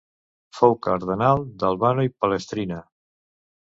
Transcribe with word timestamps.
Fou 0.59 0.73
cardenal 0.87 1.45
d'Albano 1.63 2.09
i 2.11 2.15
Palestrina. 2.25 2.85